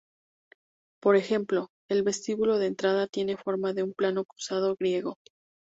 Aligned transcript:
Por 0.99 1.15
ejemplo, 1.15 1.69
el 1.87 2.01
vestíbulo 2.01 2.57
de 2.57 2.65
entrada 2.65 3.05
tiene 3.05 3.37
forma 3.37 3.73
de 3.73 3.83
un 3.83 3.93
plano 3.93 4.25
cruzado 4.25 4.75
griego. 4.75 5.19